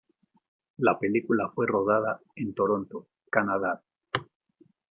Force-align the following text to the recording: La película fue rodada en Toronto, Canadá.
La 0.77 0.97
película 0.97 1.51
fue 1.53 1.67
rodada 1.67 2.19
en 2.35 2.55
Toronto, 2.55 3.09
Canadá. 3.29 3.83